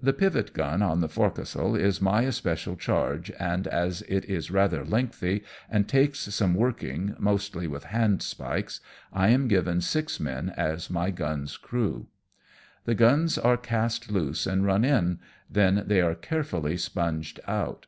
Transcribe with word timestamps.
The 0.00 0.14
pivot 0.14 0.54
gun 0.54 0.80
on 0.80 1.00
the 1.02 1.08
forecastle 1.10 1.76
is 1.76 2.00
my 2.00 2.22
especial 2.22 2.76
charge, 2.76 3.30
and 3.38 3.66
as 3.66 4.00
it 4.08 4.24
is 4.24 4.50
rather 4.50 4.86
lengthy, 4.86 5.44
and 5.68 5.86
takes 5.86 6.20
some 6.20 6.54
working, 6.54 7.14
mostly 7.18 7.66
with 7.66 7.84
handspikes, 7.92 8.80
I 9.12 9.28
am 9.28 9.48
given 9.48 9.82
six 9.82 10.18
men 10.18 10.48
as 10.56 10.88
my 10.88 11.10
gun's 11.10 11.58
crew. 11.58 12.06
The 12.86 12.94
guns 12.94 13.36
are 13.36 13.58
cast 13.58 14.10
loose 14.10 14.46
and 14.46 14.64
run 14.64 14.82
in, 14.82 15.18
then 15.50 15.84
they 15.86 16.00
are 16.00 16.14
carefully 16.14 16.78
sponged 16.78 17.38
out. 17.46 17.84